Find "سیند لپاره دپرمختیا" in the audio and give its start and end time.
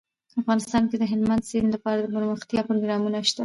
1.49-2.61